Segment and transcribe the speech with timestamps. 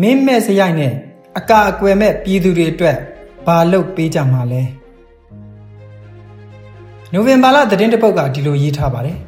[0.00, 0.92] မင်းမဲ့စရိုက်နဲ့
[1.38, 2.96] အကာအကွယ်မဲ့ပြည်သူတွေအတွက်
[3.46, 4.62] ဘာလုပ်ပေးကြမှာလဲ
[7.12, 9.18] နိုဝင်ဘာလသတင်းတစ်ပုဒ်ကဒီလိုရေးထားပါတယ်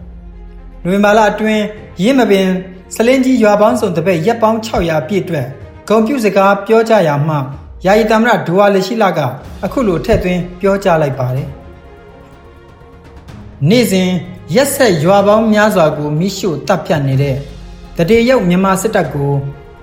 [0.85, 1.63] နိုဝင်ဘာလအတွင်း
[2.03, 2.47] ရင်းမပင်
[2.95, 5.47] စလင်းကြီးရွာပေါင်းစုံတပည့်ရက်ပေါင်း600ပြည့်အတွက်
[5.89, 7.35] ဂုံပြုစကားပြောကြရမှ
[7.87, 9.21] ယာယီတမရဒူဝါလရှိလာက
[9.65, 11.49] အခုလိုထည့်သွင်းပြောကြားလိုက်ပါတယ်
[13.69, 14.11] နေ့စဉ်
[14.55, 17.37] ရက်ဆက်ရွာပေါင်းများစွာကိုမိရှို့တပ်ဖြတ်နေတဲ့
[17.97, 19.33] တရေရုပ်မြန်မာစစ်တပ်ကို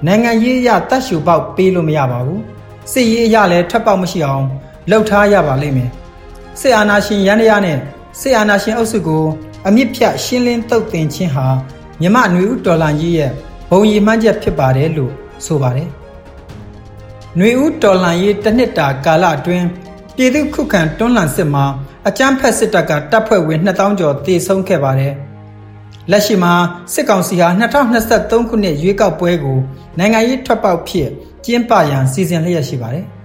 [0.05, 2.41] နိုင်ငံရေးအရတတ်ရှူပေါက်ပေးလို့မရပါဘူး
[2.91, 4.45] စစ်ရေးအရလည်းထပ်ပေါက်မရှိအောင်
[4.89, 5.89] လှုပ်ထားရပါလိမ့်မယ်
[6.59, 7.77] စစ်အာဏာရှင်ရန်တရားနဲ့
[8.19, 9.25] စစ်အာဏာရှင်အုပ်စုကို
[9.67, 11.47] အမြင့်ဖြတ်ရှင်းလင်းတုတ်တင်ခြင်းဟာ
[12.01, 13.31] မြမအနွေဦးတော်လှန်ရေးရဲ့
[13.69, 15.11] ဘုံရည်မှန်းချက်ဖြစ်ပါတယ်လို့
[15.45, 15.89] ဆိုပါတယ်။
[17.39, 19.65] နွေဦးတော်လှန်ရေးတစ်နှစ်တာကာလအတွင်း
[20.15, 21.65] ပြည်သူခုခံတွန်းလှန်စစ်မှာ
[22.07, 25.13] အကြမ်းဖက်စစ်တပ်ကတပ်ဖွဲ့ဝင်2000ကျော်တေဆုံးခဲ့ပါတယ်။
[26.11, 26.53] လက်ရှိမှာ
[26.93, 27.47] စစ်ကောင်စီဟာ
[27.99, 29.57] 2023ခုနှစ်ရွေးကောက်ပွဲကို
[29.97, 31.09] နိုင်ငံရေးထွက်ပေါက်ဖြစ်
[31.45, 33.05] ကျင်းပရန်စီစဉ်လျက်ရှိပါတယ်။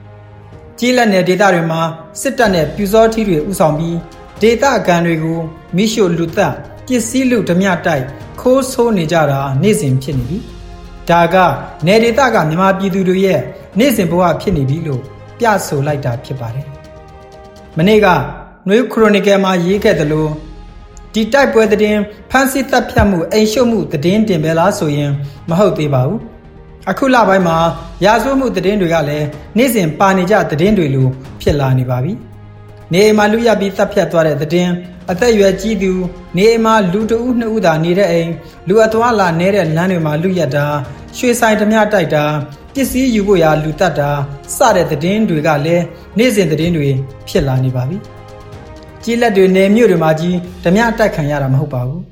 [0.79, 1.81] ကြီးလက်နယ်ဒေသတွေမှာ
[2.21, 3.97] စစ်တပ်နဲ့ပြူစောထီးတွေဥဆောင်ပြီး
[4.43, 5.39] ဒေသခံတွေကို
[5.77, 6.55] မိရှို့လူသက်
[6.87, 8.05] ပစ္စည်းလူဓမြတိုက်
[8.41, 10.39] ခိုးဆိုးနေကြတာနေ့စဉ်ဖြစ်နေပြီ
[11.09, 11.37] ဒါက
[11.87, 13.41] နေဒေသကမြန်မာပြည်သူတွေရဲ့
[13.79, 15.03] နေ့စဉ်ဘဝဖြစ်နေပြီလို့
[15.39, 16.67] ပြဆိုလိုက်တာဖြစ်ပါတယ်
[17.77, 18.07] မနေ့က
[18.69, 20.31] နွေခရိုနီကယ်မှာရေးခဲ့တယ်လို့
[21.15, 25.11] ဒီတိုက်ပွဲသတင်းဖန်စီတပ်ဖြတ်မှုအိမ်ရှုပ်မှုသတင်းတင်ပဲလားဆိုရင်
[25.49, 26.21] မဟုတ်သေးပါဘူး
[26.91, 27.57] အခုလပိုင်းမှာ
[28.05, 31.09] ရာဇဝမှုသတင်းတွေကလည်းနေ့စဉ်ပါနေကြသတင်းတွေလို
[31.41, 32.13] ဖြစ်လာနေပါပြီ။
[32.93, 34.73] နေအိမ်မှာလူရပြီးတပ်ဖြတ်သွားတဲ့သတင်း
[35.11, 35.93] အသက်အရွယ်ကြီးသူ
[36.37, 38.31] နေအိမ်မှာလူတဦးနှစ်ဦးသာနေတဲ့အိမ်
[38.69, 40.67] လူအသွားလာနေတဲ့လမ်းတွေမှာလူရက်တာ
[41.17, 42.25] ရွှေဆိုင်ဓမြတိုက်တာ
[42.75, 44.11] ပစ္စည်းယူဖို့ရာလူတတ်တာ
[44.57, 45.85] စတဲ့သတင်းတွေကလည်း
[46.19, 46.89] နေ့စဉ်သတင်းတွေ
[47.29, 47.97] ဖြစ်လာနေပါပြီ
[49.05, 52.03] ကြီးလက်တွေနေမြို့တွေမှာကြီးဓမြတိုက်ခံရတာမဟုတ်ပါဘူး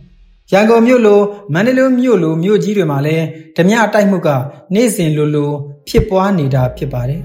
[0.52, 1.20] ရန်ကုန်မြို့လို
[1.54, 3.24] မန္တလေးမြို့လိုမြို့ကြီးတွေမှာလည်း
[3.56, 4.28] ဓမြတိုက်မှုက
[4.74, 5.50] နေ့စဉ်လိုလို
[5.88, 7.22] ဖြစ်ပွားနေတာဖြစ်ပါတယ်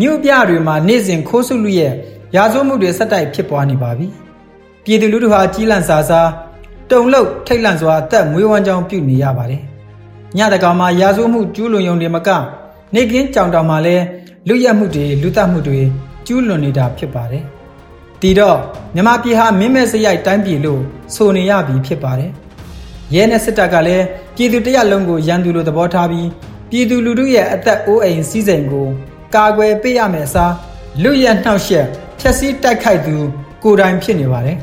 [0.00, 1.92] မြို့ပြတွေမှာနေ့စဉ်ခိုးဆုလူရဲ့
[2.36, 4.06] ရာဇဝမှုတွေဆက်တိုက်ဖြစ်ပွားနေပါပြီ။
[4.84, 6.30] ပြည်သူလူထုဟာကြီးလန့်စာစား
[6.90, 9.62] တုံလုတ်ထိတ်လန့်စွာအသက်မွေးဝမ်းကြောင်းပြုနေရပါတယ်။
[10.36, 12.28] ညတကောင်မှာရာဇဝမှုကျူးလွန်ရုံတွေမက
[12.94, 14.04] နေကင်းကြောင်တောင်မှာလည်း
[14.48, 15.80] လူရက်မှုတွေလူသက်မှုတွေ
[16.26, 17.44] ကျူးလွန်နေတာဖြစ်ပါတယ်။
[18.22, 18.58] ဒီတော့
[18.94, 20.82] မြမပြည်ဟာမင်းမဲ့စရိုက်တိုင်းပြည်လို့
[21.14, 22.30] ဆိုနေရပြီဖြစ်ပါတယ်။
[23.14, 24.04] ရဲနဲ့စစ်တပ်ကလည်း
[24.36, 26.28] ပြည်သူတရက်လုံးကိုရန်သူလိုသဘောထားပြီး
[26.70, 28.88] ပြည်သူလူထုရဲ့အသက်အိုးအိမ်စည်းစိမ်ကို
[29.34, 30.52] ကာကွယ်ပေးရမယ်အစား
[31.02, 31.86] လူရနှောက်ယှက်
[32.20, 33.16] ဖြက်စီးတိုက်ခိုက်သူ
[33.62, 34.56] ကိုယ်တိုင်ဖြစ်နေပါတယ်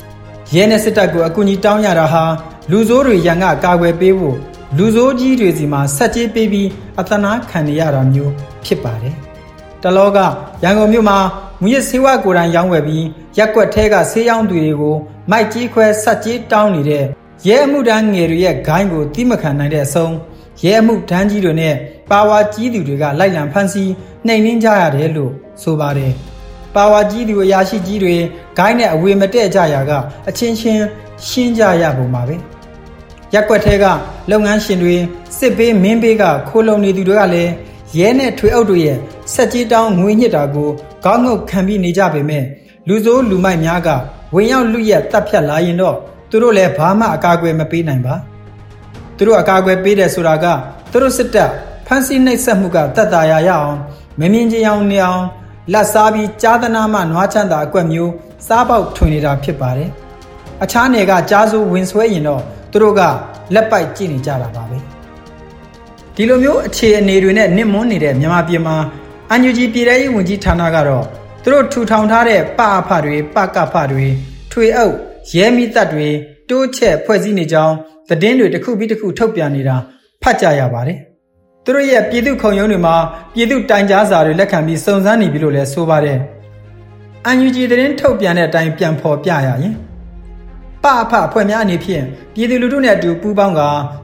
[0.54, 2.24] ။ရဲနဲ့စစ်တပ်ကိုအကူအညီတောင်းရတာဟာ
[2.70, 4.36] လူဆိုးတွေရန်ကကာကွယ်ပေးဖို့
[4.76, 6.68] လူဆိုးကြီးတွေစီမှာဆက်ကြေးပေးပြီး
[7.00, 8.32] အသနာခံနေရတာမျိုး
[8.64, 9.14] ဖြစ်ပါတယ်။
[9.82, 10.18] တလောက
[10.62, 11.18] ရန်ကုန်မြို့မှာ
[11.64, 13.06] မူရစေဝါကိုယ်တိုင်ရောင်းဝယ်ပြီး
[13.38, 14.96] ရက်ွက်ထဲကဆေးရောင်းသူတွေကို
[15.30, 17.04] မိုက်ကြီးခွဲဆက်ကြေးတောင်းနေတဲ့
[17.46, 20.14] ရဲအမှုတန်းငယ်တွေရဲ့ဂိုင်းကိုတိမခံနိုင်တဲ့အဆုံး
[20.62, 21.74] ရဲအမှုတန်းကြီးတွေနဲ့
[22.10, 23.90] ပါဝါကြီးသူတွေကလိုက်လံဖမ်းဆီး
[24.26, 25.32] နှိမ်နှင်းကြရတယ်လို့
[25.62, 26.12] ဆိုပါတယ်။
[26.74, 28.16] ပါဝါကြီးသူအရာရှိကြီးတွေ
[28.58, 29.92] ဂိုင်းနဲ့အဝေမတည့်ကြရာက
[30.28, 30.84] အချင်းချင်း
[31.26, 32.36] ရှင်းကြရပုံပါပဲ။
[33.34, 33.84] ရက်ွက်ထဲက
[34.30, 34.96] လုပ်ငန်းရှင်တွေ
[35.38, 37.52] စစ်ပေးမင်းပေးကခိုးလုံနေသူတွေကလည်း
[37.98, 38.98] ရဲနဲ့ထွေအုပ်တို့ရဲ့
[39.32, 40.68] ဆက်ကြီးတောင်းငွေညစ်တာကို
[41.04, 42.44] ခေါင်းငုတ်ခံပြီးနေကြပေမဲ့
[42.88, 43.88] လူစိုးလူမိုက်များက
[44.34, 45.96] ဝင်ရောက်လူရက်တပ်ဖြတ်လာရင်တော့
[46.30, 48.14] သူတို့လည်းဘာမှအကာအကွယ်မပေးနိုင်ပါ
[49.16, 50.46] သူတို့အကာအကွယ်ပေးတယ်ဆိုတာက
[50.90, 51.50] သူတို့စစ်တပ်
[51.86, 53.76] ဖမ်းဆီးနှိပ်စက်မှုကတတ်တာရရအောင်
[54.20, 55.24] မမြင်ကြအောင်နေအောင်
[55.72, 58.12] လက်စားပြီးကြားသနာမှနွားချမ်းသာအကွက်မျိုး
[58.46, 59.90] စားပေါက်ထွင်နေတာဖြစ်ပါတယ်။
[60.62, 63.00] အခြားနယ်ကကြားစိုးဝင်ဆွဲရင်တော့သူတို့က
[63.54, 64.78] လက်ပိုက်ကြည့်နေကြတာပါပဲ။
[66.14, 68.76] ဒီလိုမျိုးအခြေအနေတွေနဲ့နစ်မွန်းနေတဲ့မြန်မာပြည်မှာ
[69.34, 71.04] အန်ယူဂျီပြည်ထောင်စုဝန်ကြီးဌာနကတော့
[71.42, 74.06] သူတို့ထူထောင်ထားတဲ့ပအဖတွေပကဖတွေ
[74.52, 74.94] ထွေအုပ်
[75.36, 76.08] ရဲမိတပ်တွေ
[76.48, 77.74] တိုးချက်ဖွဲ့စည်းနေကြောင်း
[78.08, 79.76] သတင်းတွေတစ်ခုပြီးတစ်ခုထုတ်ပြန်နေတာ
[80.22, 80.98] ဖတ်ကြရပါတယ်။
[81.64, 82.96] သူတို့ရဲ့ပြည်သူခုံရုံးတွေမှာ
[83.34, 86.18] ပြည်သူတိုင်ကြားစာတွေလက်ခံပြီးစုံစမ်းနေပြီလို့လည်းဆိုပါတယ်။
[87.30, 89.74] UNG သတင်းထုတ်ပြန်တဲ့အတိုင်းပြန်ဖော်ပြရရင်
[90.84, 93.60] ပအဖအဖွဲ့များအနေဖြင့်ပြည်သူလူထုနဲ့အတူပူးပေါင်းက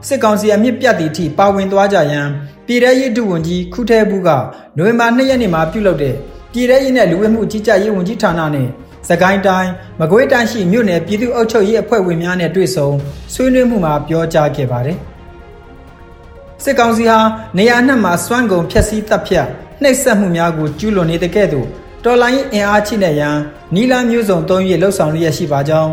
[0.07, 2.27] စစ်ကောင်စီအမြင့်ပြတ်သည့်အထိပါဝင်သွားကြရန်
[2.67, 4.29] ပြည်ထရေးဒုဝန်ကြီးခုထဲဘူးက
[4.77, 6.15] နိုဝင်ဘာ2ရက်နေ့မှာပြုလုပ်တဲ့
[6.53, 8.67] ပြည်ထရေးနဲ့လူဝင်မှုကြီးကြပ်ရေးဝန်ကြီးဌာနနဲ့
[9.09, 12.89] စကိုင်းတိုင်းမကွေးတိုင်းရှိမြို့နယ်ပြည်သူ့အုပ်ချုပ်ရေးအဖွဲ့ဝင်များနဲ့တွေ့ဆုံ
[13.33, 14.97] ဆွေးနွေးမှုမှာပြောကြားခဲ့ပါတယ်။
[16.63, 17.19] စစ်ကောင်စီဟာ
[17.57, 19.47] နေရာနှံ့မှာစွမ်းကုန်ဖျက်ဆီးတပ်ဖြတ်
[19.81, 21.67] နှိပ်စက်မှုများကိုကျူးလွန်နေတဲ့ကဲ့သို့
[22.05, 23.37] တော်လိုင်းအင်အားချိနဲ့ရန်
[23.75, 25.91] နီလာမျိုးစုံသုံးရလှုပ်ဆောင်လျက်ရှိပါကြောင်း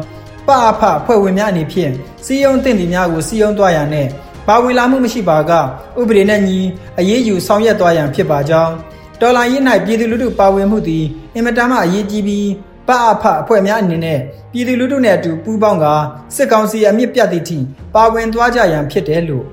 [0.49, 1.93] ပအဖဖွဲ့ဝင်များအနေဖြင့်
[2.25, 4.07] စီယုံတင့်တီများကိုစီယုံသွားရန်နဲ့
[4.49, 5.53] ပါဝင်လာမှုမရှိပါက
[6.01, 6.59] ဥပဒေနဲ့ညီ
[6.99, 8.75] အရေးယူဆောင်ရွက်သွားရန်ဖြစ်ပါကြောင်း
[9.21, 11.05] တော်လိုင်းရေး၌ပြည်သူလူထုပါဝင်မှုသည်
[11.35, 12.49] အင်မတန်မှအရေးကြီးပြီး
[12.89, 14.19] ပအဖအဖွဲ့များအနေနဲ့
[14.53, 15.87] ပြည်သူလူထုနဲ့အတူပူးပေါင်းက
[16.35, 17.59] စစ်ကောင်စီအမြင့်ပြတ်သည့်ထိ
[17.95, 19.45] ပါဝင်သွားကြရန်ဖြစ်တယ်လို့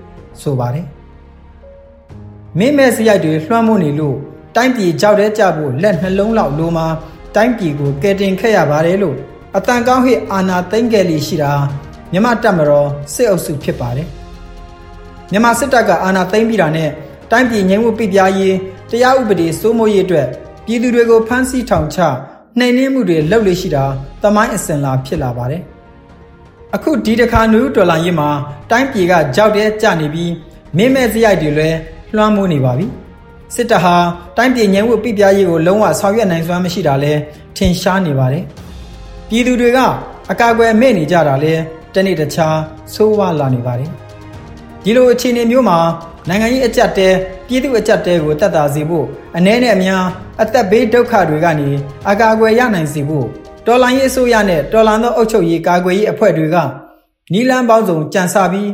[0.41, 0.87] ဆိုပါတယ်
[2.59, 4.17] မင်းမဲ့စရိုက်တွေလွှမ်းမိုးနေလို့
[4.55, 6.87] တိုင်းပြည်ကြောက်တဲ့ကြဖို့လက်နှလုံးလောက်လိုမှာ
[7.35, 9.17] တိုင်းပြည်ကိုကယ်တင်ခဲ့ရပါတယ်လို့
[9.57, 11.51] အတန်ကောင်းဟိအာနာသိမ့်ကယ်လီရှိတာ
[12.11, 14.07] မြမတက်မတော်စစ်အုပ်စုဖြစ်ပါတယ်
[15.31, 16.89] မြန်မာစစ်တပ်ကအာဏာသိမ်းပြီးတာနဲ့
[17.31, 18.55] တိုင်းပြည်ငြိမ်းဝပြပြရေး
[18.91, 20.27] တရားဥပဒေစိုးမိုးရေးအတွက်
[20.65, 21.99] ပြည်သူတွေကိုဖမ်းဆီးထောင်ချ
[22.59, 23.85] နှိမ်နင်းမှုတွေလုပ်လို့ရှိတာ
[24.23, 25.61] တမိုင်းအစဉ်လာဖြစ်လာပါတယ်။
[26.75, 28.29] အခုဒီတစ်ခါနယူးဒေါ်လာရေးမှာ
[28.71, 30.31] တိုင်းပြည်ကကြောက်တဲ့ကြနေပြီး
[30.77, 31.77] မင်းမဲ့စရိုက်တွေလည်း
[32.15, 32.85] လွှမ်းမိုးနေပါပြီ။
[33.55, 33.95] စစ်တပ်ဟာ
[34.37, 37.13] တိုင်းပြည်ငြိမ်းဝပြပြရေးကိုလုံးဝဆောင်ရွက်နိုင်စွမ်းမရှိတာလဲ
[37.57, 38.45] ထင်ရှားနေပါတယ်။
[39.29, 39.79] ပြည်သူတွေက
[40.31, 41.53] အကာအကွယ်မဲ့နေကြတာလဲ
[41.93, 42.57] တနေ့တခြား
[42.93, 43.91] ဆိုးဝါးလာနေပါတယ်။
[44.83, 45.77] ဒီလိုအခြေအနေမျိုးမှာ
[46.29, 47.09] နိုင်ငံရေးအကြက်တဲ
[47.47, 49.05] ပြည်သူအကြက်တဲကိုတက်တာစေဖို့
[49.37, 50.03] အ ਨੇ နဲ့အများ
[50.41, 51.69] အသက်ဘေးဒုက္ခတွေကနေ
[52.09, 53.27] အကာအကွယ်ရနိုင်စေဖို့
[53.65, 56.57] တော်လိုင်းရေးအစိုးရနဲ့တော်လန်သောအုပ်ချုပ်ရေးကာကွယ်ရေးအဖွဲ့တွေက
[57.33, 58.71] နီလန်းပေါင်းစုံကြံစပြီး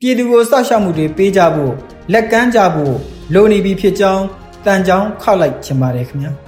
[0.00, 1.72] ပြည်သူကိုစောင့်ရှောက်မှုတွေပေးကြဖို့
[2.12, 2.94] လက်ကမ်းကြဖို့
[3.34, 4.24] လိုနေပြီဖြစ်ကြောင်း
[4.66, 6.47] တန်ကြောင်းခောက်လိုက်ချင်ပါတယ်ခင်ဗျာ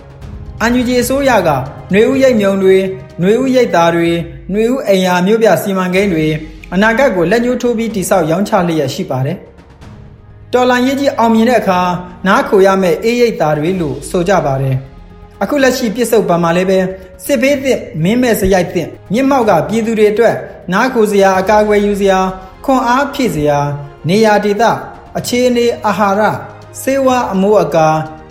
[0.61, 1.49] အန်ယူဂျီအစိုးရက
[1.91, 2.77] ຫນွေဥရိတ်မြုံတွေ
[3.19, 4.11] ຫນွေဥရိတ်သားတွေ
[4.51, 6.27] ຫນွေဥအိမ်ယာမျိုးပြစီမံကိန်းတွေ
[6.73, 9.37] အနာဂတ်ကိုလက်ညှိုးထိုးပြီးတိဆောက်ရောင်းချလျက်ရှိပါတယ်
[10.53, 11.79] တော်လန်ရေးကြီးအောင်မြင်တဲ့အခါ
[12.27, 14.75] နားခိုရမယ့်အေးရိတ်သားတွေလို့ဆိုကြပါတယ်
[15.43, 16.79] အခုလက်ရှိပြစ်စုံပံမှာလည်းပဲ
[17.25, 20.35] စစ်ဘေးသင့်မင်းမဲ့စရိုက်သင့်မြင့်မောက်ကပြည်သူတွေအတွက်
[20.73, 22.19] နားခိုစရာအကာအကွယ်ယူစရာ
[22.65, 23.59] ခွန်အားဖြည့်စရာ
[24.09, 24.63] နေရာဒေသ
[25.17, 26.21] အခြေအနေအာဟာရ
[26.81, 27.87] စေဝါအမိုးအကာ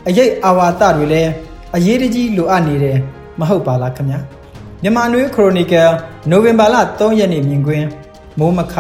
[0.09, 1.31] အရေးအာဝါဒတွေလည်း
[1.76, 2.98] အရေးတကြီးလိုအပ်နေတယ်
[3.40, 4.20] မဟုတ်ပါလားခင်ဗျာ
[4.82, 5.90] မြန်မာနွေခရိုနီကယ်
[6.30, 7.88] နိုဝင်ဘာလ3ရက်နေ့မြင်ကွင်း
[8.40, 8.74] မိုးမခ